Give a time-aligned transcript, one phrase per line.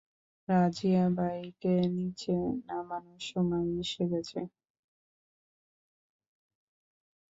[0.47, 4.39] রাজিয়াবাইকে নিচে নামানোর সময় এসে গেছে।